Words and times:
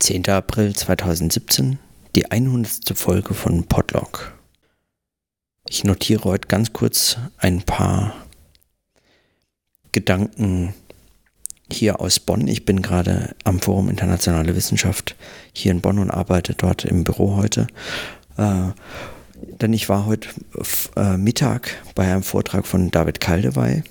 10. 0.00 0.28
April 0.28 0.76
2017, 0.76 1.78
die 2.14 2.30
100. 2.30 2.96
Folge 2.96 3.34
von 3.34 3.64
Podlog. 3.64 4.32
Ich 5.68 5.82
notiere 5.82 6.24
heute 6.24 6.46
ganz 6.46 6.72
kurz 6.72 7.18
ein 7.36 7.62
paar 7.62 8.14
Gedanken 9.90 10.72
hier 11.70 12.00
aus 12.00 12.20
Bonn. 12.20 12.46
Ich 12.46 12.64
bin 12.64 12.80
gerade 12.80 13.34
am 13.42 13.60
Forum 13.60 13.90
Internationale 13.90 14.54
Wissenschaft 14.54 15.16
hier 15.52 15.72
in 15.72 15.80
Bonn 15.80 15.98
und 15.98 16.12
arbeite 16.12 16.54
dort 16.54 16.84
im 16.84 17.02
Büro 17.02 17.34
heute. 17.34 17.66
Äh, 18.36 18.68
denn 19.60 19.72
ich 19.72 19.88
war 19.88 20.06
heute 20.06 20.28
äh, 20.96 21.16
Mittag 21.16 21.82
bei 21.96 22.04
einem 22.04 22.22
Vortrag 22.22 22.68
von 22.68 22.92
David 22.92 23.18
Kaldewey, 23.18 23.82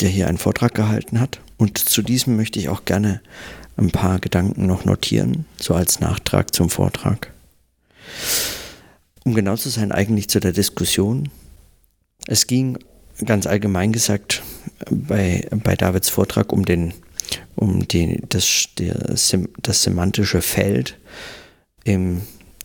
der 0.00 0.08
hier 0.08 0.26
einen 0.26 0.38
Vortrag 0.38 0.74
gehalten 0.74 1.20
hat. 1.20 1.40
Und 1.56 1.78
zu 1.78 2.02
diesem 2.02 2.36
möchte 2.36 2.58
ich 2.58 2.68
auch 2.68 2.84
gerne 2.84 3.20
ein 3.76 3.90
paar 3.90 4.18
Gedanken 4.18 4.66
noch 4.66 4.84
notieren, 4.84 5.46
so 5.60 5.74
als 5.74 6.00
Nachtrag 6.00 6.54
zum 6.54 6.70
Vortrag. 6.70 7.32
Um 9.24 9.34
genau 9.34 9.56
zu 9.56 9.68
sein, 9.68 9.92
eigentlich 9.92 10.28
zu 10.28 10.40
der 10.40 10.52
Diskussion. 10.52 11.30
Es 12.26 12.46
ging 12.46 12.78
ganz 13.24 13.46
allgemein 13.46 13.92
gesagt 13.92 14.42
bei, 14.90 15.48
bei 15.50 15.76
Davids 15.76 16.08
Vortrag 16.08 16.52
um, 16.52 16.64
den, 16.64 16.94
um 17.54 17.86
die, 17.88 18.20
das, 18.28 18.66
das, 18.76 19.36
das 19.62 19.82
semantische 19.82 20.42
Feld 20.42 20.98
im, 21.84 22.22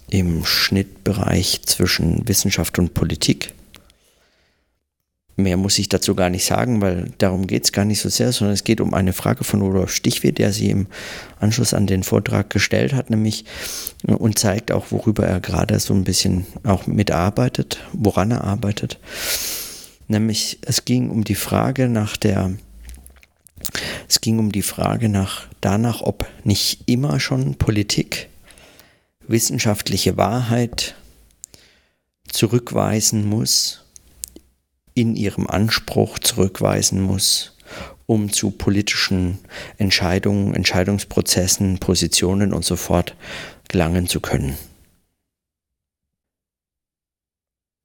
im 0.10 0.46
Schnittbereich 0.46 1.62
zwischen 1.64 2.28
Wissenschaft 2.28 2.80
und 2.80 2.94
Politik. 2.94 3.54
Mehr 5.40 5.56
muss 5.58 5.80
ich 5.80 5.88
dazu 5.88 6.16
gar 6.16 6.30
nicht 6.30 6.46
sagen, 6.46 6.82
weil 6.82 7.12
darum 7.18 7.48
geht 7.48 7.64
es 7.64 7.72
gar 7.72 7.86
nicht 7.86 8.02
so 8.02 8.10
sehr, 8.10 8.32
sondern 8.34 8.54
es 8.54 8.66
geht 8.66 8.82
um 8.82 8.94
eine 8.94 9.14
Frage 9.14 9.44
von 9.44 9.62
Rudolf 9.62 9.94
Stichweh, 9.94 10.34
der 10.34 10.52
sie 10.52 10.70
im 10.70 10.88
Anschluss 11.40 11.74
an 11.74 11.88
den 11.88 12.04
Vortrag 12.04 12.50
gestellt 12.50 12.94
hat, 12.94 13.10
nämlich 13.10 13.46
und 14.06 14.38
zeigt 14.38 14.72
auch, 14.72 14.88
worüber 14.92 15.26
er 15.26 15.40
gerade 15.40 15.80
so 15.80 15.94
ein 15.94 16.04
bisschen 16.04 16.46
auch 16.64 16.88
mitarbeitet, 16.88 17.80
woran 17.94 18.32
er 18.32 18.44
arbeitet. 18.44 19.00
Nämlich 20.10 20.60
es 20.64 20.84
ging 20.84 21.10
um 21.10 21.24
die 21.24 21.36
Frage 21.36 21.88
nach 21.88 22.18
der, 22.18 22.52
es 24.10 24.20
ging 24.20 24.40
um 24.40 24.52
die 24.52 24.62
Frage 24.62 25.08
nach 25.08 25.48
danach, 25.62 26.02
ob 26.02 26.26
nicht 26.44 26.90
immer 26.90 27.20
schon 27.20 27.56
Politik 27.56 28.28
wissenschaftliche 29.28 30.18
Wahrheit 30.18 30.96
zurückweisen 32.28 33.28
muss 33.28 33.86
in 34.94 35.16
ihrem 35.16 35.48
Anspruch 35.48 36.20
zurückweisen 36.20 37.02
muss, 37.02 37.56
um 38.06 38.32
zu 38.32 38.52
politischen 38.52 39.40
Entscheidungen, 39.78 40.56
Entscheidungsprozessen, 40.56 41.80
Positionen 41.80 42.54
und 42.54 42.66
so 42.66 42.76
fort 42.76 43.16
gelangen 43.68 44.08
zu 44.08 44.20
können. 44.20 44.58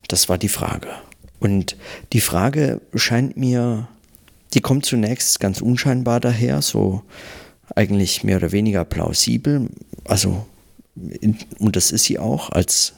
Das 0.09 0.29
war 0.29 0.39
die 0.39 0.49
Frage. 0.49 0.89
Und 1.41 1.77
die 2.13 2.21
Frage 2.21 2.81
scheint 2.95 3.37
mir, 3.37 3.89
die 4.55 4.61
kommt 4.61 4.87
zunächst 4.87 5.41
ganz 5.41 5.61
unscheinbar 5.61 6.21
daher, 6.21 6.63
so 6.63 7.03
eigentlich 7.75 8.25
mehr 8.25 8.37
oder 8.37 8.53
weniger 8.53 8.85
plausibel. 8.85 9.69
Also, 10.05 10.47
und 11.59 11.77
das 11.77 11.91
ist 11.91 12.05
sie 12.05 12.19
auch 12.19 12.51
als 12.51 12.95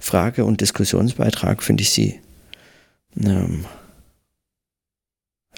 Frage 0.00 0.44
und 0.44 0.60
Diskussionsbeitrag, 0.60 1.62
finde 1.62 1.82
ich 1.82 1.90
sie 1.90 2.20
ähm, 3.16 3.64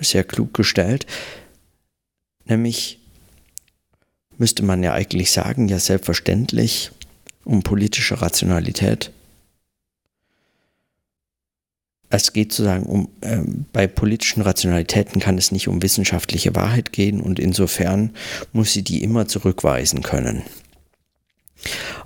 sehr 0.00 0.24
klug 0.24 0.54
gestellt. 0.54 1.06
Nämlich 2.44 2.98
müsste 4.38 4.62
man 4.62 4.82
ja 4.82 4.92
eigentlich 4.94 5.30
sagen, 5.30 5.68
ja 5.68 5.78
selbstverständlich 5.78 6.90
um 7.44 7.62
politische 7.62 8.20
Rationalität. 8.20 9.12
Es 12.12 12.32
geht 12.32 12.52
sozusagen 12.52 12.86
um, 12.86 13.08
äh, 13.20 13.38
bei 13.72 13.86
politischen 13.86 14.42
Rationalitäten 14.42 15.20
kann 15.20 15.38
es 15.38 15.52
nicht 15.52 15.68
um 15.68 15.80
wissenschaftliche 15.80 16.56
Wahrheit 16.56 16.92
gehen 16.92 17.20
und 17.20 17.38
insofern 17.38 18.10
muss 18.52 18.72
sie 18.72 18.82
die 18.82 19.02
immer 19.04 19.28
zurückweisen 19.28 20.02
können. 20.02 20.42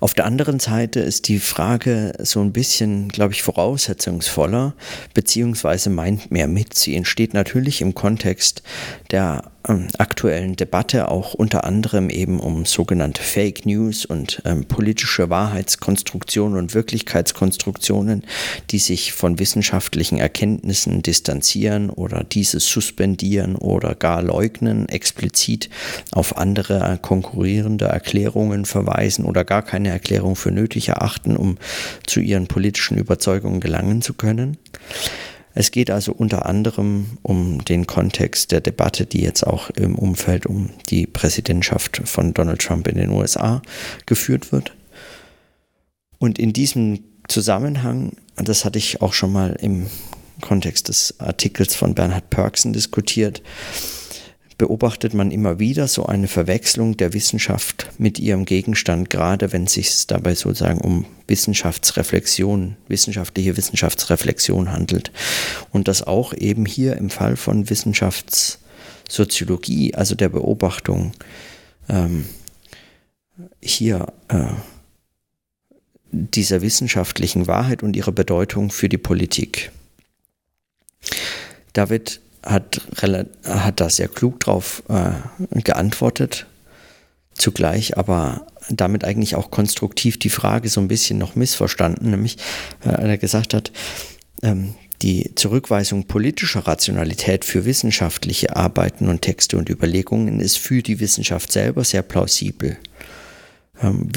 Auf 0.00 0.14
der 0.14 0.24
anderen 0.26 0.60
Seite 0.60 1.00
ist 1.00 1.28
die 1.28 1.38
Frage 1.38 2.12
so 2.18 2.40
ein 2.40 2.52
bisschen, 2.52 3.08
glaube 3.08 3.32
ich, 3.32 3.42
voraussetzungsvoller, 3.42 4.74
beziehungsweise 5.14 5.90
meint 5.90 6.30
mehr 6.30 6.48
mit. 6.48 6.74
Sie 6.74 6.96
entsteht 6.96 7.34
natürlich 7.34 7.80
im 7.80 7.94
Kontext 7.94 8.62
der 9.10 9.50
aktuellen 9.66 10.56
Debatte 10.56 11.10
auch 11.10 11.32
unter 11.32 11.64
anderem 11.64 12.10
eben 12.10 12.38
um 12.38 12.66
sogenannte 12.66 13.22
Fake 13.22 13.64
News 13.64 14.04
und 14.04 14.42
ähm, 14.44 14.66
politische 14.66 15.30
Wahrheitskonstruktionen 15.30 16.58
und 16.58 16.74
Wirklichkeitskonstruktionen, 16.74 18.24
die 18.70 18.78
sich 18.78 19.14
von 19.14 19.38
wissenschaftlichen 19.38 20.18
Erkenntnissen 20.18 21.02
distanzieren 21.02 21.88
oder 21.88 22.24
diese 22.24 22.60
suspendieren 22.60 23.56
oder 23.56 23.94
gar 23.94 24.22
leugnen, 24.22 24.88
explizit 24.88 25.70
auf 26.12 26.36
andere 26.36 26.98
konkurrierende 27.00 27.86
Erklärungen 27.86 28.66
verweisen 28.66 29.24
oder 29.24 29.44
gar 29.44 29.62
keine 29.62 29.88
Erklärung 29.88 30.36
für 30.36 30.50
nötig 30.50 30.88
erachten, 30.88 31.36
um 31.36 31.56
zu 32.06 32.20
ihren 32.20 32.48
politischen 32.48 32.98
Überzeugungen 32.98 33.60
gelangen 33.60 34.02
zu 34.02 34.12
können. 34.12 34.58
Es 35.54 35.70
geht 35.70 35.90
also 35.90 36.12
unter 36.12 36.46
anderem 36.46 37.18
um 37.22 37.64
den 37.64 37.86
Kontext 37.86 38.50
der 38.50 38.60
Debatte, 38.60 39.06
die 39.06 39.22
jetzt 39.22 39.46
auch 39.46 39.70
im 39.70 39.96
Umfeld 39.96 40.46
um 40.46 40.70
die 40.90 41.06
Präsidentschaft 41.06 42.02
von 42.04 42.34
Donald 42.34 42.60
Trump 42.60 42.88
in 42.88 42.96
den 42.96 43.10
USA 43.10 43.62
geführt 44.04 44.50
wird. 44.50 44.74
Und 46.18 46.38
in 46.38 46.52
diesem 46.52 47.04
Zusammenhang, 47.28 48.12
das 48.36 48.64
hatte 48.64 48.78
ich 48.78 49.00
auch 49.00 49.12
schon 49.12 49.32
mal 49.32 49.56
im 49.60 49.86
Kontext 50.40 50.88
des 50.88 51.20
Artikels 51.20 51.76
von 51.76 51.94
Bernhard 51.94 52.30
Perksen 52.30 52.72
diskutiert, 52.72 53.40
beobachtet 54.58 55.14
man 55.14 55.30
immer 55.30 55.58
wieder 55.58 55.88
so 55.88 56.04
eine 56.06 56.28
Verwechslung 56.28 56.94
der 56.96 57.12
Wissenschaft 57.12 57.90
mit 57.98 58.20
ihrem 58.20 58.44
Gegenstand, 58.44 59.10
gerade 59.10 59.52
wenn 59.52 59.64
es 59.64 59.72
sich 59.74 60.06
dabei 60.06 60.34
sozusagen 60.34 60.80
um 60.80 61.04
Wissenschaftsreflexion, 61.26 62.76
wissenschaftliche 62.88 63.56
Wissenschaftsreflexion 63.56 64.70
handelt. 64.70 65.10
Und 65.70 65.88
das 65.88 66.06
auch 66.06 66.32
eben 66.32 66.66
hier 66.66 66.96
im 66.96 67.10
Fall 67.10 67.34
von 67.36 67.68
Wissenschaftssoziologie, 67.68 69.94
also 69.94 70.14
der 70.14 70.28
Beobachtung, 70.28 71.10
ähm, 71.88 72.26
hier 73.60 74.12
äh, 74.28 74.44
dieser 76.12 76.62
wissenschaftlichen 76.62 77.48
Wahrheit 77.48 77.82
und 77.82 77.96
ihrer 77.96 78.12
Bedeutung 78.12 78.70
für 78.70 78.88
die 78.88 78.98
Politik. 78.98 79.72
David 81.72 82.20
hat, 82.44 82.80
hat 83.44 83.80
da 83.80 83.90
sehr 83.90 84.08
klug 84.08 84.40
drauf 84.40 84.82
äh, 84.88 85.60
geantwortet, 85.60 86.46
zugleich 87.34 87.96
aber 87.96 88.46
damit 88.70 89.04
eigentlich 89.04 89.36
auch 89.36 89.50
konstruktiv 89.50 90.18
die 90.18 90.30
Frage 90.30 90.68
so 90.68 90.80
ein 90.80 90.88
bisschen 90.88 91.18
noch 91.18 91.34
missverstanden, 91.34 92.10
nämlich 92.10 92.38
äh, 92.84 92.90
er 92.90 93.18
gesagt 93.18 93.54
hat, 93.54 93.72
ähm, 94.42 94.74
die 95.02 95.34
Zurückweisung 95.34 96.04
politischer 96.04 96.66
Rationalität 96.66 97.44
für 97.44 97.64
wissenschaftliche 97.64 98.56
Arbeiten 98.56 99.08
und 99.08 99.22
Texte 99.22 99.58
und 99.58 99.68
Überlegungen 99.68 100.40
ist 100.40 100.56
für 100.58 100.82
die 100.82 101.00
Wissenschaft 101.00 101.52
selber 101.52 101.84
sehr 101.84 102.02
plausibel. 102.02 102.78
Ähm, 103.82 104.08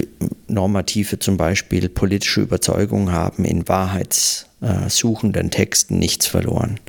normative 0.47 1.19
zum 1.19 1.35
Beispiel 1.35 1.89
politische 1.89 2.41
Überzeugungen 2.41 3.11
haben 3.11 3.43
in 3.43 3.67
wahrheitssuchenden 3.67 5.51
Texten 5.51 5.99
nichts 5.99 6.27
verloren. 6.27 6.79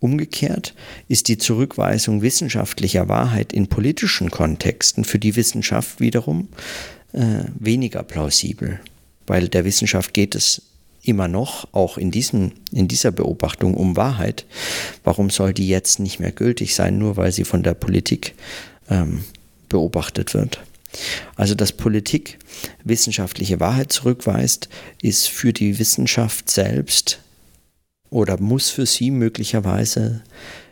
Umgekehrt 0.00 0.74
ist 1.08 1.28
die 1.28 1.36
Zurückweisung 1.36 2.22
wissenschaftlicher 2.22 3.08
Wahrheit 3.08 3.52
in 3.52 3.68
politischen 3.68 4.30
Kontexten 4.30 5.04
für 5.04 5.18
die 5.18 5.36
Wissenschaft 5.36 6.00
wiederum 6.00 6.48
äh, 7.12 7.44
weniger 7.58 8.02
plausibel, 8.02 8.80
weil 9.26 9.48
der 9.48 9.66
Wissenschaft 9.66 10.14
geht 10.14 10.34
es 10.34 10.62
immer 11.02 11.28
noch, 11.28 11.68
auch 11.72 11.98
in, 11.98 12.10
diesem, 12.10 12.52
in 12.72 12.88
dieser 12.88 13.10
Beobachtung, 13.10 13.74
um 13.74 13.96
Wahrheit. 13.96 14.46
Warum 15.04 15.28
soll 15.28 15.52
die 15.52 15.68
jetzt 15.68 15.98
nicht 15.98 16.18
mehr 16.18 16.32
gültig 16.32 16.74
sein, 16.74 16.98
nur 16.98 17.16
weil 17.16 17.32
sie 17.32 17.44
von 17.44 17.62
der 17.62 17.74
Politik 17.74 18.34
ähm, 18.88 19.24
beobachtet 19.68 20.32
wird? 20.32 20.60
Also, 21.36 21.54
dass 21.54 21.72
Politik 21.72 22.38
wissenschaftliche 22.84 23.60
Wahrheit 23.60 23.92
zurückweist, 23.92 24.68
ist 25.00 25.28
für 25.28 25.52
die 25.52 25.78
Wissenschaft 25.78 26.50
selbst 26.50 27.20
oder 28.10 28.40
muss 28.40 28.70
für 28.70 28.86
sie 28.86 29.10
möglicherweise 29.10 30.22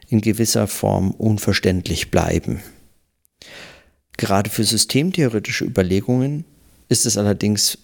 in 0.08 0.20
gewisser 0.20 0.66
Form 0.66 1.12
unverständlich 1.12 2.10
bleiben. 2.10 2.60
Gerade 4.16 4.50
für 4.50 4.64
systemtheoretische 4.64 5.64
Überlegungen 5.64 6.44
ist 6.88 7.06
es 7.06 7.16
allerdings 7.16 7.78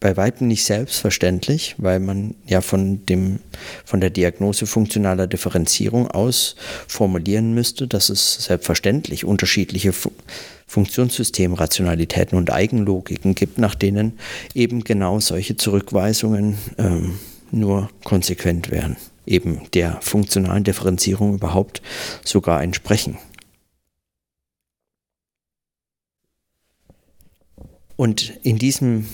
bei 0.00 0.16
weitem 0.16 0.48
nicht 0.48 0.64
selbstverständlich, 0.64 1.74
weil 1.76 2.00
man 2.00 2.34
ja 2.46 2.62
von, 2.62 3.04
dem, 3.04 3.40
von 3.84 4.00
der 4.00 4.08
Diagnose 4.08 4.66
funktionaler 4.66 5.26
Differenzierung 5.26 6.10
aus 6.10 6.56
formulieren 6.88 7.52
müsste, 7.52 7.86
dass 7.86 8.08
es 8.08 8.44
selbstverständlich 8.44 9.26
unterschiedliche 9.26 9.92
Funktionssystemrationalitäten 10.66 12.38
und 12.38 12.50
Eigenlogiken 12.50 13.34
gibt, 13.34 13.58
nach 13.58 13.74
denen 13.74 14.18
eben 14.54 14.84
genau 14.84 15.20
solche 15.20 15.56
Zurückweisungen 15.58 16.56
ähm, 16.78 17.18
nur 17.50 17.90
konsequent 18.04 18.70
wären, 18.70 18.96
eben 19.26 19.70
der 19.72 20.00
funktionalen 20.00 20.64
Differenzierung 20.64 21.34
überhaupt 21.34 21.82
sogar 22.24 22.62
entsprechen. 22.62 23.18
Und 27.96 28.32
in, 28.42 28.58
diesem, 28.58 29.06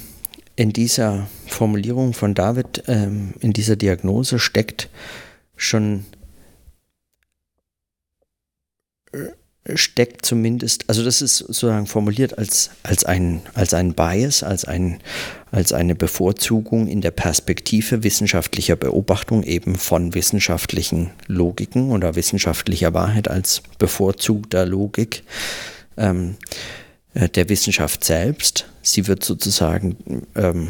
in 0.55 0.73
dieser 0.73 1.27
Formulierung 1.49 2.13
von 2.13 2.35
David, 2.35 2.85
ähm, 2.87 3.35
in 3.41 3.53
dieser 3.53 3.75
Diagnose 3.75 4.39
steckt 4.39 4.89
schon 5.57 6.05
steckt 9.75 10.25
zumindest, 10.25 10.85
also 10.89 11.05
das 11.05 11.23
ist 11.23 11.39
sozusagen 11.39 11.87
formuliert 11.87 12.39
als, 12.39 12.71
als, 12.83 13.05
ein, 13.05 13.43
als 13.55 13.75
ein 13.75 13.95
Bias, 13.95 14.43
als, 14.43 14.65
ein, 14.65 15.01
als 15.51 15.73
eine 15.73 15.95
Bevorzugung 15.95 16.87
in 16.87 17.01
der 17.01 17.11
Perspektive 17.11 18.05
wissenschaftlicher 18.05 18.77
Beobachtung 18.77 19.43
eben 19.43 19.75
von 19.75 20.15
wissenschaftlichen 20.15 21.11
Logiken 21.27 21.91
oder 21.91 22.15
wissenschaftlicher 22.15 22.95
Wahrheit 22.95 23.29
als 23.29 23.63
bevorzugter 23.79 24.67
Logik 24.67 25.25
ähm, 25.97 26.37
äh, 27.15 27.29
der 27.29 27.49
Wissenschaft 27.49 28.05
selbst. 28.05 28.67
Sie 28.83 29.09
wird 29.09 29.25
sozusagen, 29.25 30.27
ähm, 30.37 30.69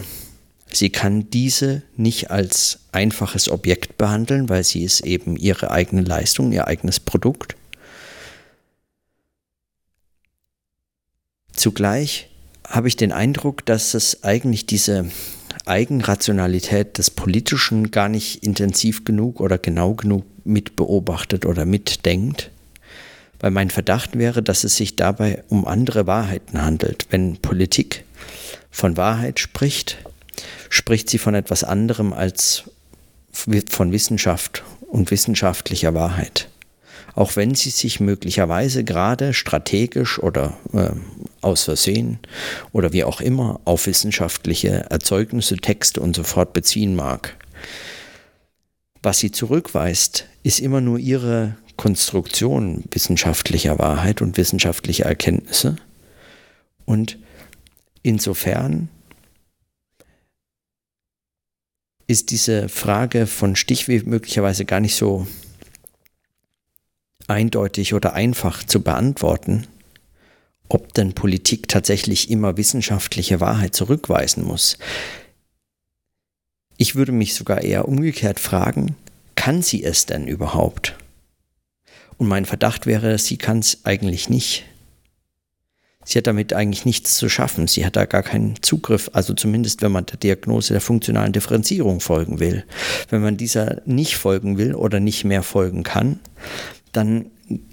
sie 0.73 0.89
kann 0.89 1.29
diese 1.29 1.83
nicht 1.97 2.31
als 2.31 2.79
einfaches 2.93 3.51
Objekt 3.51 3.99
behandeln, 3.99 4.49
weil 4.49 4.65
sie 4.65 4.85
ist 4.85 5.01
eben 5.01 5.37
ihre 5.37 5.71
eigene 5.71 6.03
Leistung, 6.03 6.53
ihr 6.53 6.67
eigenes 6.67 6.99
Produkt 6.99 7.57
Zugleich 11.56 12.29
habe 12.69 12.88
ich 12.88 12.97
den 12.97 13.12
Eindruck, 13.12 13.64
dass 13.64 13.94
es 13.94 14.23
eigentlich 14.23 14.67
diese 14.67 15.06
Eigenrationalität 15.64 16.99
des 16.99 17.11
Politischen 17.11 17.91
gar 17.91 18.08
nicht 18.08 18.44
intensiv 18.44 19.05
genug 19.05 19.41
oder 19.41 19.58
genau 19.58 19.94
genug 19.94 20.25
mitbeobachtet 20.44 21.47
oder 21.47 21.64
mitdenkt. 21.64 22.50
Weil 23.41 23.50
mein 23.50 23.70
Verdacht 23.70 24.17
wäre, 24.17 24.43
dass 24.43 24.64
es 24.64 24.76
sich 24.76 24.97
dabei 24.97 25.43
um 25.49 25.67
andere 25.67 26.06
Wahrheiten 26.06 26.62
handelt. 26.62 27.06
Wenn 27.11 27.37
Politik 27.38 28.05
von 28.70 28.97
Wahrheit 28.97 29.41
spricht, 29.41 29.99
spricht 30.70 31.11
sie 31.11 31.19
von 31.19 31.35
etwas 31.35 31.64
anderem 31.64 32.12
als 32.12 32.64
von 33.32 33.93
Wissenschaft 33.93 34.62
und 34.88 35.11
wissenschaftlicher 35.11 35.94
Wahrheit 35.94 36.49
auch 37.17 37.35
wenn 37.35 37.55
sie 37.55 37.71
sich 37.71 37.99
möglicherweise 37.99 38.85
gerade 38.85 39.33
strategisch 39.33 40.19
oder 40.19 40.57
äh, 40.75 40.91
aus 41.41 41.65
Versehen 41.65 42.19
oder 42.73 42.93
wie 42.93 43.05
auch 43.05 43.23
immer 43.23 43.59
auf 43.65 43.87
wissenschaftliche 43.87 44.91
Erzeugnisse, 44.91 45.57
Texte 45.57 46.01
und 46.01 46.15
so 46.15 46.23
fort 46.23 46.53
beziehen 46.53 46.95
mag. 46.95 47.35
Was 49.03 49.19
sie 49.19 49.33
zurückweist, 49.33 50.27
ist 50.43 50.61
immer 50.61 50.83
nur 50.83 50.99
ihre 50.99 51.57
Konstruktion 51.77 52.85
wissenschaftlicher 52.91 53.79
Wahrheit 53.79 54.21
und 54.21 54.37
wissenschaftlicher 54.37 55.07
Erkenntnisse. 55.07 55.77
Und 56.85 57.19
insofern 58.03 58.91
ist 62.07 62.31
diese 62.31 62.69
Frage 62.69 63.27
von 63.27 63.57
Stichweh 63.57 64.03
möglicherweise 64.05 64.67
gar 64.67 64.81
nicht 64.81 64.97
so 64.97 65.27
eindeutig 67.28 67.94
oder 67.94 68.14
einfach 68.14 68.64
zu 68.64 68.82
beantworten, 68.82 69.67
ob 70.69 70.94
denn 70.94 71.14
Politik 71.14 71.69
tatsächlich 71.69 72.31
immer 72.31 72.56
wissenschaftliche 72.56 73.40
Wahrheit 73.40 73.75
zurückweisen 73.75 74.44
muss. 74.44 74.78
Ich 76.76 76.94
würde 76.94 77.12
mich 77.12 77.34
sogar 77.34 77.62
eher 77.62 77.88
umgekehrt 77.88 78.40
fragen, 78.40 78.96
kann 79.34 79.62
sie 79.62 79.84
es 79.84 80.06
denn 80.06 80.26
überhaupt? 80.26 80.96
Und 82.19 82.28
mein 82.28 82.44
Verdacht 82.44 82.87
wäre, 82.87 83.19
sie 83.19 83.37
kann 83.37 83.61
es 83.61 83.84
eigentlich 83.84 84.28
nicht. 84.28 84.64
Sie 86.05 86.19
hat 86.19 86.28
damit 86.28 86.52
eigentlich 86.52 86.84
nichts 86.84 87.17
zu 87.17 87.28
schaffen. 87.28 87.67
Sie 87.67 87.84
hat 87.84 87.96
da 87.96 88.05
gar 88.05 88.23
keinen 88.23 88.62
Zugriff, 88.62 89.11
also 89.12 89.34
zumindest 89.34 89.82
wenn 89.82 89.90
man 89.90 90.06
der 90.06 90.19
Diagnose 90.19 90.73
der 90.73 90.81
funktionalen 90.81 91.32
Differenzierung 91.32 91.99
folgen 91.99 92.38
will. 92.38 92.64
Wenn 93.11 93.23
man 93.23 93.37
dieser 93.37 93.82
nicht 93.87 94.17
folgen 94.17 94.56
will 94.56 94.75
oder 94.75 95.00
nicht 95.00 95.25
mehr 95.25 95.43
folgen 95.43 95.82
kann, 95.82 96.20
dann 96.97 97.27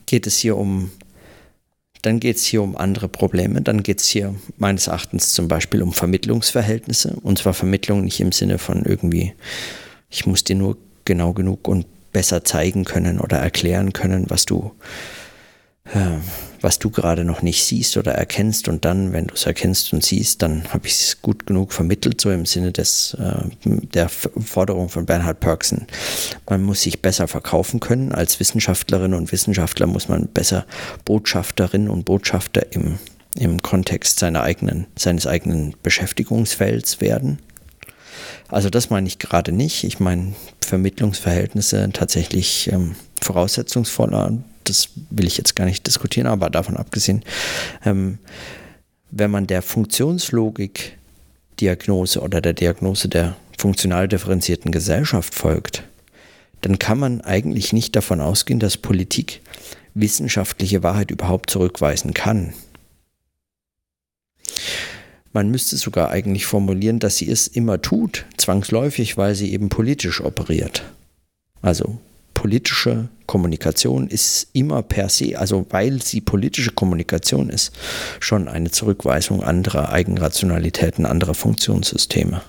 geht 0.06 0.28
es 0.28 0.38
hier 0.38 0.58
um 0.58 0.92
dann 2.04 2.20
geht 2.20 2.36
es 2.36 2.44
hier 2.44 2.62
um 2.62 2.76
andere 2.76 3.08
Probleme. 3.08 3.62
Dann 3.62 3.82
geht 3.82 4.02
es 4.02 4.08
hier 4.08 4.36
meines 4.58 4.88
Erachtens 4.88 5.32
zum 5.32 5.48
Beispiel 5.48 5.82
um 5.82 5.94
Vermittlungsverhältnisse. 5.94 7.16
Und 7.24 7.40
zwar 7.40 7.54
Vermittlung 7.54 8.04
nicht 8.04 8.20
im 8.20 8.34
Sinne 8.34 8.58
von 8.58 8.84
irgendwie, 8.84 9.34
ich 10.10 10.26
muss 10.26 10.44
dir 10.44 10.58
nur 10.58 10.78
genau 11.06 11.32
genug 11.32 11.66
und 11.70 11.86
besser 12.12 12.44
zeigen 12.44 12.84
können 12.84 13.22
oder 13.22 13.38
erklären 13.38 13.94
können, 13.94 14.26
was 14.28 14.44
du 14.44 14.74
äh, 15.86 16.20
was 16.64 16.80
du 16.80 16.90
gerade 16.90 17.26
noch 17.26 17.42
nicht 17.42 17.66
siehst 17.66 17.98
oder 17.98 18.14
erkennst 18.14 18.70
und 18.70 18.86
dann, 18.86 19.12
wenn 19.12 19.28
du 19.28 19.34
es 19.34 19.46
erkennst 19.46 19.92
und 19.92 20.04
siehst, 20.04 20.42
dann 20.42 20.64
habe 20.74 20.88
ich 20.88 20.94
es 20.94 21.22
gut 21.22 21.46
genug 21.46 21.74
vermittelt, 21.74 22.22
so 22.22 22.32
im 22.32 22.46
Sinne 22.46 22.72
des, 22.72 23.16
äh, 23.20 23.50
der 23.66 24.08
Forderung 24.08 24.88
von 24.88 25.06
Bernhard 25.06 25.42
Perksen. 25.42 25.88
Man 26.50 26.64
muss 26.64 26.82
sich 26.82 27.02
besser 27.02 27.28
verkaufen 27.28 27.82
können. 27.82 28.14
Als 28.14 28.40
Wissenschaftlerin 28.40 29.14
und 29.14 29.34
Wissenschaftler 29.34 29.88
muss 29.88 30.08
man 30.08 30.28
besser 30.28 30.66
Botschafterin 31.04 31.90
und 31.90 32.06
Botschafter 32.06 32.72
im, 32.72 32.98
im 33.38 33.62
Kontext 33.62 34.20
seiner 34.20 34.44
eigenen, 34.44 34.88
seines 34.98 35.28
eigenen 35.28 35.76
Beschäftigungsfelds 35.84 37.02
werden. 37.02 37.40
Also 38.48 38.70
das 38.70 38.90
meine 38.90 39.08
ich 39.08 39.20
gerade 39.20 39.52
nicht. 39.52 39.84
Ich 39.84 40.00
meine 40.00 40.34
Vermittlungsverhältnisse 40.62 41.90
tatsächlich 41.92 42.72
ähm, 42.72 42.96
voraussetzungsvoller 43.22 44.38
das 44.70 44.90
will 45.10 45.28
ich 45.28 45.38
jetzt 45.38 45.56
gar 45.56 45.66
nicht 45.66 45.86
diskutieren, 45.88 46.28
aber 46.28 46.50
davon 46.50 46.78
abgesehen, 46.78 47.24
ähm, 47.86 48.20
wenn 49.12 49.32
man 49.32 49.48
der 49.48 49.62
Funktionslogik 49.62 50.98
Diagnose 51.60 52.20
oder 52.20 52.42
der 52.42 52.54
Diagnose 52.54 53.08
der 53.08 53.36
funktional 53.58 54.08
differenzierten 54.08 54.72
Gesellschaft 54.72 55.36
folgt, 55.36 55.84
dann 56.62 56.80
kann 56.80 56.98
man 56.98 57.22
eigentlich 57.22 57.74
nicht 57.74 57.96
davon 57.96 58.22
ausgehen, 58.22 58.60
dass 58.60 58.78
Politik 58.78 59.42
wissenschaftliche 59.94 60.82
Wahrheit 60.82 61.12
überhaupt 61.12 61.50
zurückweisen 61.50 62.14
kann. 62.14 62.54
Man 65.34 65.50
müsste 65.50 65.78
sogar 65.78 66.10
eigentlich 66.10 66.46
formulieren, 66.46 67.00
dass 67.00 67.18
sie 67.18 67.30
es 67.30 67.48
immer 67.48 67.82
tut, 67.82 68.26
zwangsläufig, 68.38 69.18
weil 69.18 69.36
sie 69.36 69.52
eben 69.52 69.70
politisch 69.70 70.22
operiert. 70.22 70.84
Also 71.62 72.00
politische 72.44 73.08
Kommunikation 73.26 74.10
ist 74.10 74.50
immer 74.52 74.82
per 74.84 75.08
se, 75.08 75.40
also 75.40 75.66
weil 75.70 76.02
sie 76.02 76.20
politische 76.20 76.72
Kommunikation 76.72 77.50
ist, 77.50 77.72
schon 78.20 78.50
eine 78.50 78.70
Zurückweisung 78.70 79.42
anderer 79.42 79.94
Eigenrationalitäten, 79.94 81.06
anderer 81.06 81.36
Funktionssysteme. 81.36 82.42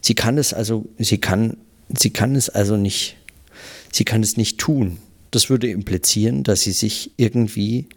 Sie 0.00 0.14
kann 0.14 0.38
es 0.38 0.54
also, 0.54 0.86
sie 0.96 1.18
kann, 1.18 1.56
sie 1.88 2.10
kann 2.10 2.36
es 2.36 2.50
also 2.50 2.76
nicht, 2.76 3.16
sie 3.90 4.04
kann 4.04 4.22
es 4.22 4.36
nicht 4.36 4.58
tun. 4.58 4.98
Das 5.32 5.50
würde 5.50 5.68
implizieren, 5.68 6.44
dass 6.44 6.60
sie 6.60 6.70
sich 6.70 7.10
irgendwie 7.16 7.88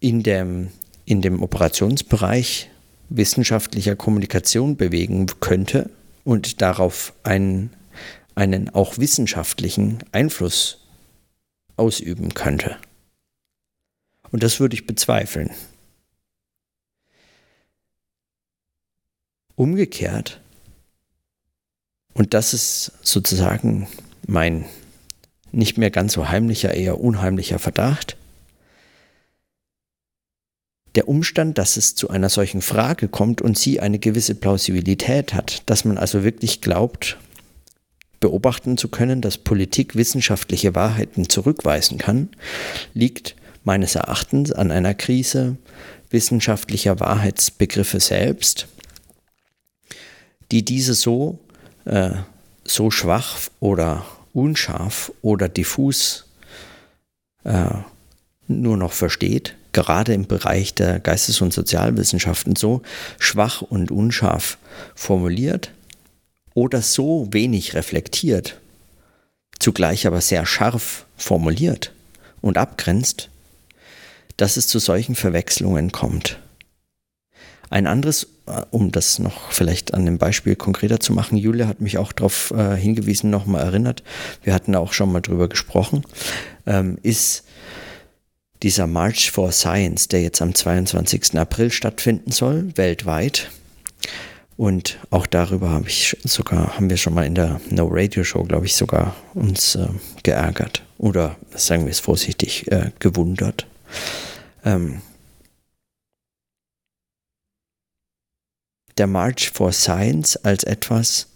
in 0.00 0.24
dem, 0.24 0.70
in 1.04 1.22
dem 1.22 1.44
Operationsbereich 1.44 2.70
wissenschaftlicher 3.08 3.94
Kommunikation 3.94 4.76
bewegen 4.76 5.26
könnte 5.38 5.90
und 6.24 6.60
darauf 6.60 7.12
einen 7.22 7.70
einen 8.34 8.70
auch 8.70 8.98
wissenschaftlichen 8.98 9.98
Einfluss 10.12 10.86
ausüben 11.76 12.34
könnte. 12.34 12.76
Und 14.30 14.42
das 14.42 14.60
würde 14.60 14.74
ich 14.74 14.86
bezweifeln. 14.86 15.50
Umgekehrt, 19.54 20.40
und 22.14 22.34
das 22.34 22.54
ist 22.54 22.92
sozusagen 23.02 23.86
mein 24.26 24.66
nicht 25.50 25.76
mehr 25.76 25.90
ganz 25.90 26.14
so 26.14 26.28
heimlicher, 26.28 26.74
eher 26.74 27.00
unheimlicher 27.00 27.58
Verdacht, 27.58 28.16
der 30.94 31.08
Umstand, 31.08 31.56
dass 31.58 31.76
es 31.76 31.94
zu 31.94 32.10
einer 32.10 32.28
solchen 32.28 32.60
Frage 32.60 33.08
kommt 33.08 33.40
und 33.40 33.56
sie 33.56 33.80
eine 33.80 33.98
gewisse 33.98 34.34
Plausibilität 34.34 35.32
hat, 35.32 35.62
dass 35.66 35.84
man 35.84 35.96
also 35.96 36.22
wirklich 36.22 36.60
glaubt, 36.60 37.18
beobachten 38.22 38.78
zu 38.78 38.88
können, 38.88 39.20
dass 39.20 39.36
Politik 39.36 39.94
wissenschaftliche 39.96 40.74
Wahrheiten 40.74 41.28
zurückweisen 41.28 41.98
kann, 41.98 42.30
liegt 42.94 43.36
meines 43.64 43.96
Erachtens 43.96 44.52
an 44.52 44.70
einer 44.70 44.94
Krise 44.94 45.58
wissenschaftlicher 46.08 47.00
Wahrheitsbegriffe 47.00 48.00
selbst, 48.00 48.68
die 50.50 50.64
diese 50.64 50.94
so, 50.94 51.40
äh, 51.84 52.12
so 52.64 52.90
schwach 52.90 53.38
oder 53.60 54.06
unscharf 54.32 55.12
oder 55.20 55.48
diffus 55.48 56.24
äh, 57.44 57.70
nur 58.46 58.76
noch 58.76 58.92
versteht, 58.92 59.56
gerade 59.72 60.14
im 60.14 60.26
Bereich 60.26 60.74
der 60.74 61.00
Geistes- 61.00 61.40
und 61.40 61.52
Sozialwissenschaften 61.52 62.54
so 62.54 62.82
schwach 63.18 63.62
und 63.62 63.90
unscharf 63.90 64.58
formuliert 64.94 65.72
oder 66.54 66.82
so 66.82 67.28
wenig 67.30 67.74
reflektiert, 67.74 68.60
zugleich 69.58 70.06
aber 70.06 70.20
sehr 70.20 70.46
scharf 70.46 71.06
formuliert 71.16 71.92
und 72.40 72.58
abgrenzt, 72.58 73.30
dass 74.36 74.56
es 74.56 74.66
zu 74.66 74.78
solchen 74.78 75.14
Verwechslungen 75.14 75.92
kommt. 75.92 76.38
Ein 77.70 77.86
anderes, 77.86 78.26
äh, 78.46 78.62
um 78.70 78.92
das 78.92 79.18
noch 79.18 79.50
vielleicht 79.50 79.94
an 79.94 80.04
dem 80.04 80.18
Beispiel 80.18 80.56
konkreter 80.56 81.00
zu 81.00 81.14
machen, 81.14 81.38
Julia 81.38 81.66
hat 81.66 81.80
mich 81.80 81.96
auch 81.96 82.12
darauf 82.12 82.50
äh, 82.50 82.76
hingewiesen, 82.76 83.30
nochmal 83.30 83.62
erinnert, 83.62 84.02
wir 84.42 84.52
hatten 84.52 84.74
auch 84.74 84.92
schon 84.92 85.10
mal 85.10 85.20
drüber 85.20 85.48
gesprochen, 85.48 86.04
ähm, 86.66 86.98
ist 87.02 87.44
dieser 88.62 88.86
March 88.86 89.30
for 89.30 89.52
Science, 89.52 90.08
der 90.08 90.22
jetzt 90.22 90.42
am 90.42 90.54
22. 90.54 91.38
April 91.38 91.70
stattfinden 91.70 92.30
soll, 92.30 92.76
weltweit. 92.76 93.50
Und 94.56 94.98
auch 95.10 95.26
darüber 95.26 95.70
habe 95.70 95.88
ich 95.88 96.16
sogar, 96.24 96.76
haben 96.76 96.90
wir 96.90 96.96
schon 96.96 97.14
mal 97.14 97.26
in 97.26 97.34
der 97.34 97.60
No 97.70 97.88
Radio 97.90 98.22
Show, 98.22 98.44
glaube 98.44 98.66
ich, 98.66 98.76
sogar 98.76 99.16
uns 99.34 99.74
äh, 99.74 99.88
geärgert. 100.22 100.82
Oder 100.98 101.36
sagen 101.54 101.84
wir 101.84 101.90
es 101.90 102.00
vorsichtig, 102.00 102.70
äh, 102.70 102.90
gewundert. 102.98 103.66
Ähm, 104.64 105.02
der 108.98 109.06
March 109.06 109.50
for 109.50 109.72
Science 109.72 110.36
als 110.36 110.64
etwas, 110.64 111.28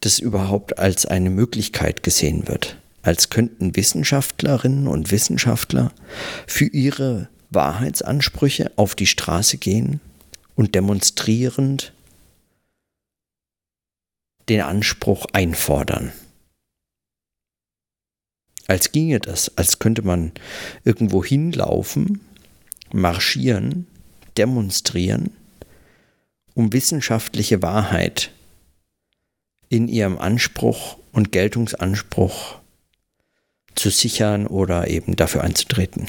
das 0.00 0.18
überhaupt 0.18 0.78
als 0.78 1.06
eine 1.06 1.30
Möglichkeit 1.30 2.02
gesehen 2.02 2.46
wird. 2.48 2.76
Als 3.02 3.28
könnten 3.28 3.76
Wissenschaftlerinnen 3.76 4.86
und 4.86 5.10
Wissenschaftler 5.10 5.92
für 6.46 6.66
ihre 6.66 7.28
Wahrheitsansprüche 7.50 8.72
auf 8.76 8.94
die 8.94 9.06
Straße 9.06 9.58
gehen 9.58 10.00
und 10.54 10.74
demonstrierend 10.74 11.92
den 14.48 14.60
Anspruch 14.60 15.26
einfordern. 15.32 16.12
Als 18.66 18.92
ginge 18.92 19.20
das, 19.20 19.56
als 19.56 19.78
könnte 19.78 20.02
man 20.02 20.32
irgendwo 20.84 21.24
hinlaufen, 21.24 22.20
marschieren, 22.92 23.86
demonstrieren 24.36 25.30
um 26.54 26.72
wissenschaftliche 26.72 27.62
Wahrheit 27.62 28.30
in 29.68 29.88
ihrem 29.88 30.18
Anspruch 30.18 30.98
und 31.12 31.32
Geltungsanspruch 31.32 32.56
zu 33.74 33.90
sichern 33.90 34.46
oder 34.46 34.88
eben 34.88 35.16
dafür 35.16 35.42
einzutreten. 35.42 36.06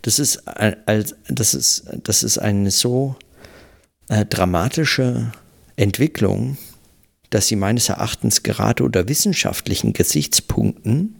Das 0.00 0.18
ist, 0.18 0.42
das 1.28 1.54
ist, 1.54 1.84
das 2.02 2.22
ist 2.22 2.38
eine 2.38 2.70
so 2.70 3.14
äh, 4.08 4.24
dramatische 4.24 5.32
Entwicklung, 5.76 6.56
dass 7.32 7.48
sie 7.48 7.56
meines 7.56 7.88
Erachtens 7.88 8.42
gerade 8.42 8.84
unter 8.84 9.08
wissenschaftlichen 9.08 9.92
Gesichtspunkten 9.92 11.16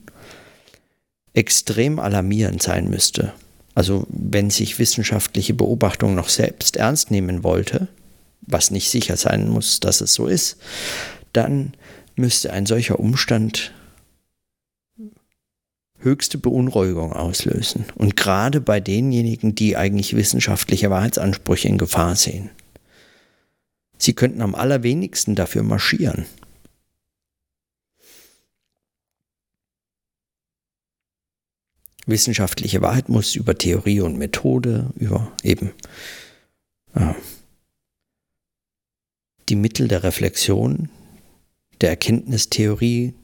extrem 1.32 1.98
alarmierend 1.98 2.62
sein 2.62 2.90
müsste. 2.90 3.32
Also 3.74 4.06
wenn 4.10 4.50
sich 4.50 4.78
wissenschaftliche 4.78 5.54
Beobachtung 5.54 6.14
noch 6.14 6.28
selbst 6.28 6.76
ernst 6.76 7.10
nehmen 7.10 7.42
wollte, 7.42 7.88
was 8.42 8.70
nicht 8.70 8.90
sicher 8.90 9.16
sein 9.16 9.48
muss, 9.48 9.80
dass 9.80 10.02
es 10.02 10.12
so 10.12 10.26
ist, 10.26 10.58
dann 11.32 11.72
müsste 12.14 12.52
ein 12.52 12.66
solcher 12.66 13.00
Umstand 13.00 13.72
höchste 15.98 16.36
Beunruhigung 16.36 17.14
auslösen. 17.14 17.86
Und 17.94 18.16
gerade 18.16 18.60
bei 18.60 18.80
denjenigen, 18.80 19.54
die 19.54 19.76
eigentlich 19.76 20.14
wissenschaftliche 20.14 20.90
Wahrheitsansprüche 20.90 21.68
in 21.68 21.78
Gefahr 21.78 22.16
sehen. 22.16 22.50
Sie 24.02 24.14
könnten 24.14 24.42
am 24.42 24.56
allerwenigsten 24.56 25.36
dafür 25.36 25.62
marschieren. 25.62 26.26
Wissenschaftliche 32.06 32.82
Wahrheit 32.82 33.08
muss 33.08 33.36
über 33.36 33.56
Theorie 33.56 34.00
und 34.00 34.18
Methode, 34.18 34.90
über 34.96 35.30
eben 35.44 35.70
äh, 36.94 37.14
die 39.48 39.54
Mittel 39.54 39.86
der 39.86 40.02
Reflexion, 40.02 40.90
der 41.80 41.90
Erkenntnistheorie, 41.90 43.14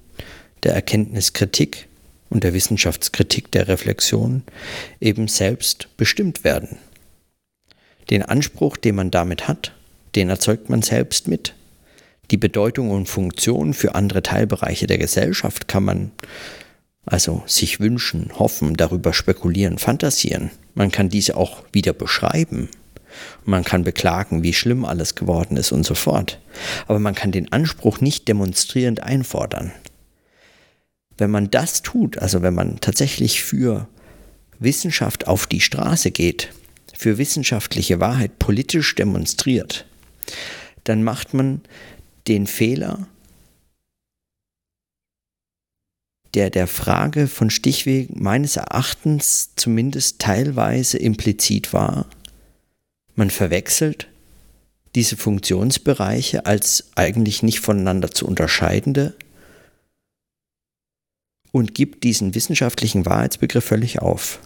der 0.63 0.75
Erkenntniskritik 0.75 1.89
und 2.31 2.45
der 2.45 2.55
Wissenschaftskritik 2.55 3.51
der 3.51 3.67
Reflexion 3.67 4.45
eben 5.01 5.27
selbst 5.27 5.89
bestimmt 5.97 6.45
werden. 6.45 6.79
Den 8.11 8.23
Anspruch, 8.23 8.77
den 8.77 8.95
man 8.95 9.11
damit 9.11 9.49
hat, 9.49 9.73
den 10.15 10.31
erzeugt 10.31 10.71
man 10.71 10.83
selbst 10.83 11.29
mit. 11.29 11.55
Die 12.31 12.37
Bedeutung 12.37 12.91
und 12.91 13.09
Funktion 13.09 13.73
für 13.75 13.95
andere 13.95 14.23
Teilbereiche 14.23 14.87
der 14.87 14.99
Gesellschaft 14.99 15.69
kann 15.69 15.85
man 15.85 16.11
also 17.07 17.43
sich 17.47 17.81
wünschen, 17.81 18.33
hoffen, 18.39 18.77
darüber 18.77 19.15
spekulieren, 19.15 19.79
fantasieren. 19.79 20.51
Man 20.75 20.91
kann 20.91 21.09
diese 21.09 21.37
auch 21.37 21.63
wieder 21.73 21.95
beschreiben, 21.95 22.69
man 23.45 23.65
kann 23.65 23.85
beklagen, 23.85 24.43
wie 24.43 24.53
schlimm 24.53 24.85
alles 24.85 25.15
geworden 25.15 25.57
ist 25.57 25.73
und 25.73 25.85
so 25.85 25.95
fort. 25.95 26.39
Aber 26.87 26.99
man 26.99 27.15
kann 27.15 27.33
den 27.33 27.51
Anspruch 27.53 28.01
nicht 28.01 28.29
demonstrierend 28.29 29.03
einfordern. 29.03 29.73
Wenn 31.17 31.31
man 31.31 31.51
das 31.51 31.83
tut, 31.83 32.19
also 32.19 32.43
wenn 32.43 32.55
man 32.55 32.81
tatsächlich 32.81 33.43
für 33.43 33.89
Wissenschaft 34.59 35.27
auf 35.27 35.47
die 35.47 35.61
Straße 35.61 36.11
geht, 36.11 36.51
für 36.95 37.19
wissenschaftliche 37.19 38.01
Wahrheit 38.01 38.39
politisch 38.39 38.95
demonstriert, 38.95 39.87
dann 40.85 41.03
macht 41.03 41.35
man 41.35 41.63
den 42.27 42.47
Fehler, 42.47 43.09
der 46.35 46.51
der 46.51 46.67
Frage 46.67 47.27
von 47.27 47.51
Stichweg 47.51 48.15
meines 48.15 48.57
Erachtens 48.57 49.51
zumindest 49.57 50.21
teilweise 50.21 50.99
implizit 50.99 51.73
war, 51.73 52.07
man 53.15 53.31
verwechselt 53.31 54.09
diese 54.95 55.17
Funktionsbereiche 55.17 56.47
als 56.47 56.91
eigentlich 56.95 57.43
nicht 57.43 57.61
voneinander 57.61 58.11
zu 58.11 58.27
unterscheidende 58.27 59.17
und 61.53 61.75
gibt 61.75 62.05
diesen 62.05 62.35
wissenschaftlichen 62.35 63.07
Wahrheitsbegriff 63.07 63.65
völlig 63.65 64.01
auf. 64.01 64.41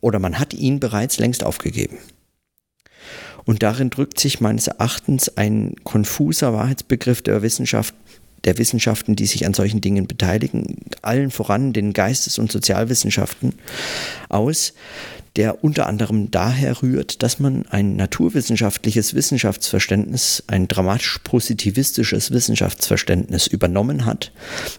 Oder 0.00 0.18
man 0.18 0.38
hat 0.38 0.54
ihn 0.54 0.80
bereits 0.80 1.18
längst 1.18 1.44
aufgegeben. 1.44 1.98
Und 3.44 3.62
darin 3.62 3.90
drückt 3.90 4.20
sich 4.20 4.40
meines 4.40 4.66
Erachtens 4.68 5.36
ein 5.36 5.74
konfuser 5.84 6.52
Wahrheitsbegriff 6.52 7.22
der 7.22 7.42
Wissenschaft 7.42 7.94
der 8.44 8.58
Wissenschaften, 8.58 9.16
die 9.16 9.26
sich 9.26 9.46
an 9.46 9.54
solchen 9.54 9.80
Dingen 9.80 10.06
beteiligen, 10.06 10.78
allen 11.02 11.30
voran 11.30 11.72
den 11.72 11.92
Geistes- 11.92 12.38
und 12.38 12.50
Sozialwissenschaften 12.50 13.54
aus, 14.28 14.72
der 15.36 15.62
unter 15.62 15.86
anderem 15.86 16.30
daher 16.30 16.82
rührt, 16.82 17.22
dass 17.22 17.38
man 17.38 17.66
ein 17.68 17.96
naturwissenschaftliches 17.96 19.14
Wissenschaftsverständnis, 19.14 20.44
ein 20.48 20.68
dramatisch 20.68 21.18
positivistisches 21.22 22.32
Wissenschaftsverständnis 22.32 23.46
übernommen 23.46 24.06
hat, 24.06 24.32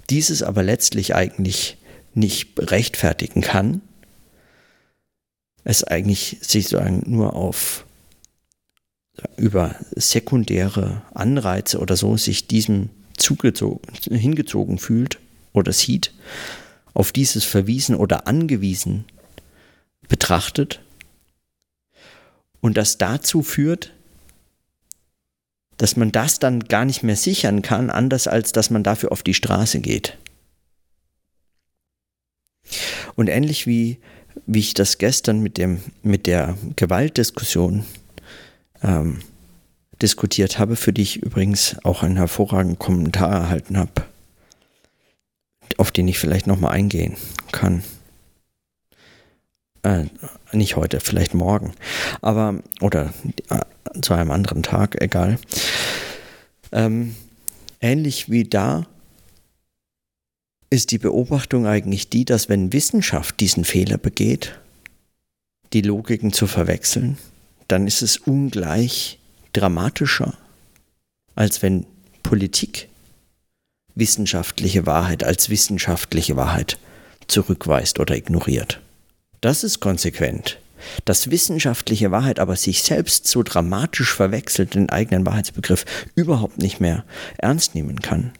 dieses 0.09 0.43
aber 0.43 0.63
letztlich 0.63 1.15
eigentlich 1.15 1.77
nicht 2.13 2.59
rechtfertigen 2.59 3.41
kann, 3.41 3.81
es 5.63 5.83
eigentlich 5.83 6.37
sich 6.41 6.67
sozusagen 6.67 7.03
nur 7.05 7.35
auf 7.35 7.85
über 9.37 9.75
sekundäre 9.95 11.01
Anreize 11.13 11.79
oder 11.79 11.95
so 11.95 12.17
sich 12.17 12.47
diesem 12.47 12.89
hingezogen 13.19 14.77
fühlt 14.79 15.19
oder 15.53 15.73
sieht, 15.73 16.13
auf 16.93 17.11
dieses 17.11 17.43
verwiesen 17.43 17.95
oder 17.95 18.27
angewiesen 18.27 19.05
betrachtet 20.07 20.81
und 22.61 22.77
das 22.77 22.97
dazu 22.97 23.43
führt, 23.43 23.93
dass 25.77 25.95
man 25.95 26.11
das 26.11 26.39
dann 26.39 26.65
gar 26.65 26.85
nicht 26.85 27.03
mehr 27.03 27.15
sichern 27.15 27.61
kann, 27.61 27.89
anders 27.89 28.27
als 28.27 28.51
dass 28.51 28.69
man 28.69 28.83
dafür 28.83 29.11
auf 29.11 29.23
die 29.23 29.33
Straße 29.33 29.79
geht. 29.79 30.17
Und 33.15 33.27
ähnlich 33.27 33.65
wie, 33.67 33.99
wie 34.45 34.59
ich 34.59 34.73
das 34.73 34.97
gestern 34.99 35.39
mit, 35.39 35.57
dem, 35.57 35.81
mit 36.03 36.27
der 36.27 36.57
Gewaltdiskussion 36.75 37.85
ähm, 38.83 39.19
diskutiert 40.01 40.59
habe, 40.59 40.75
für 40.75 40.93
die 40.93 41.03
ich 41.03 41.21
übrigens 41.21 41.75
auch 41.83 42.03
einen 42.03 42.17
hervorragenden 42.17 42.79
Kommentar 42.79 43.31
erhalten 43.31 43.77
habe, 43.77 44.05
auf 45.77 45.91
den 45.91 46.07
ich 46.07 46.19
vielleicht 46.19 46.47
nochmal 46.47 46.71
eingehen 46.73 47.15
kann. 47.51 47.83
Äh, 49.83 50.05
nicht 50.51 50.75
heute, 50.75 50.99
vielleicht 50.99 51.33
morgen. 51.33 51.73
Aber, 52.21 52.55
oder 52.81 53.13
äh, 53.49 54.01
zu 54.01 54.13
einem 54.13 54.31
anderen 54.31 54.63
Tag, 54.63 55.01
egal. 55.01 55.39
Ähm, 56.71 57.15
ähnlich 57.79 58.29
wie 58.29 58.43
da 58.43 58.85
ist 60.69 60.91
die 60.91 60.99
Beobachtung 60.99 61.67
eigentlich 61.67 62.09
die, 62.09 62.25
dass 62.25 62.47
wenn 62.47 62.73
Wissenschaft 62.73 63.39
diesen 63.39 63.65
Fehler 63.65 63.97
begeht, 63.97 64.59
die 65.73 65.81
Logiken 65.81 66.31
zu 66.31 66.47
verwechseln, 66.47 67.17
dann 67.71 67.87
ist 67.87 68.01
es 68.01 68.17
ungleich 68.17 69.19
dramatischer, 69.53 70.33
als 71.35 71.61
wenn 71.61 71.85
Politik 72.21 72.89
wissenschaftliche 73.95 74.85
Wahrheit 74.85 75.23
als 75.23 75.49
wissenschaftliche 75.49 76.35
Wahrheit 76.35 76.77
zurückweist 77.27 77.99
oder 77.99 78.15
ignoriert. 78.15 78.81
Das 79.39 79.63
ist 79.63 79.79
konsequent. 79.79 80.59
Dass 81.05 81.29
wissenschaftliche 81.29 82.09
Wahrheit 82.11 82.39
aber 82.39 82.55
sich 82.55 82.81
selbst 82.81 83.27
so 83.27 83.43
dramatisch 83.43 84.13
verwechselt, 84.13 84.73
den 84.73 84.89
eigenen 84.89 85.25
Wahrheitsbegriff 85.25 85.85
überhaupt 86.15 86.57
nicht 86.57 86.79
mehr 86.79 87.05
ernst 87.37 87.75
nehmen 87.75 88.01
kann, 88.01 88.33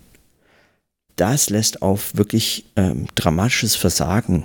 das 1.15 1.49
lässt 1.51 1.83
auf 1.83 2.15
wirklich 2.15 2.65
ähm, 2.75 3.05
dramatisches 3.13 3.75
Versagen, 3.75 4.43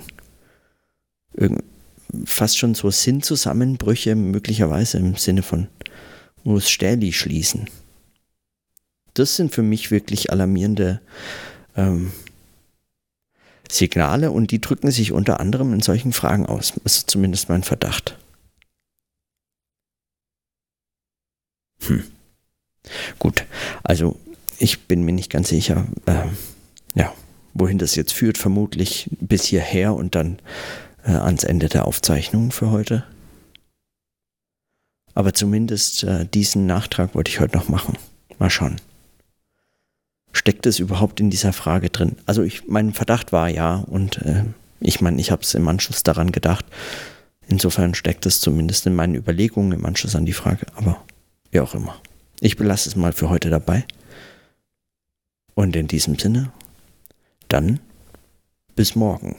fast 2.25 2.57
schon 2.57 2.75
so 2.75 2.89
Sinnzusammenbrüche, 2.89 4.15
möglicherweise 4.15 4.97
im 4.97 5.15
Sinne 5.15 5.43
von 5.43 5.67
Urs 6.43 6.69
Stähli 6.69 7.13
schließen. 7.13 7.69
Das 9.13 9.35
sind 9.35 9.53
für 9.53 9.63
mich 9.63 9.91
wirklich 9.91 10.31
alarmierende 10.31 11.01
ähm, 11.75 12.11
Signale 13.69 14.31
und 14.31 14.51
die 14.51 14.61
drücken 14.61 14.91
sich 14.91 15.11
unter 15.11 15.39
anderem 15.39 15.73
in 15.73 15.81
solchen 15.81 16.13
Fragen 16.13 16.45
aus. 16.45 16.73
Das 16.83 16.97
ist 16.97 17.09
zumindest 17.09 17.49
mein 17.49 17.63
Verdacht. 17.63 18.17
Hm. 21.81 22.03
Gut, 23.19 23.45
also 23.83 24.17
ich 24.59 24.87
bin 24.87 25.03
mir 25.03 25.11
nicht 25.11 25.31
ganz 25.31 25.49
sicher, 25.49 25.85
äh, 26.05 26.25
ja, 26.95 27.13
wohin 27.53 27.77
das 27.77 27.95
jetzt 27.95 28.13
führt. 28.13 28.37
Vermutlich 28.37 29.09
bis 29.19 29.45
hierher 29.45 29.93
und 29.93 30.15
dann 30.15 30.39
äh, 31.07 31.11
ans 31.11 31.43
Ende 31.43 31.69
der 31.69 31.87
Aufzeichnung 31.87 32.51
für 32.51 32.69
heute. 32.69 33.03
Aber 35.13 35.33
zumindest 35.33 36.03
äh, 36.03 36.25
diesen 36.25 36.67
Nachtrag 36.67 37.15
wollte 37.15 37.31
ich 37.31 37.39
heute 37.39 37.57
noch 37.57 37.69
machen. 37.69 37.97
Mal 38.37 38.51
schauen. 38.51 38.75
Steckt 40.31 40.67
es 40.67 40.77
überhaupt 40.77 41.19
in 41.19 41.31
dieser 41.31 41.53
Frage 41.53 41.89
drin? 41.89 42.17
Also 42.27 42.43
ich, 42.43 42.67
mein 42.67 42.93
Verdacht 42.93 43.31
war 43.31 43.49
ja 43.49 43.77
und 43.77 44.17
äh, 44.21 44.43
ich 44.79 45.01
meine, 45.01 45.19
ich 45.19 45.31
habe 45.31 45.41
es 45.41 45.55
im 45.55 45.67
Anschluss 45.67 46.03
daran 46.03 46.31
gedacht. 46.31 46.65
Insofern 47.47 47.95
steckt 47.95 48.25
es 48.25 48.41
zumindest 48.41 48.85
in 48.85 48.93
meinen 48.93 49.15
Überlegungen 49.15 49.71
im 49.71 49.85
Anschluss 49.85 50.15
an 50.15 50.25
die 50.25 50.33
Frage. 50.33 50.67
Aber 50.75 51.01
wie 51.49 51.61
auch 51.61 51.73
immer. 51.73 51.95
Ich 52.41 52.57
belasse 52.57 52.89
es 52.89 52.95
mal 52.95 53.13
für 53.13 53.29
heute 53.29 53.49
dabei. 53.49 53.85
Und 55.55 55.75
in 55.75 55.87
diesem 55.87 56.19
Sinne, 56.19 56.51
dann 57.47 57.79
bis 58.75 58.95
morgen. 58.95 59.35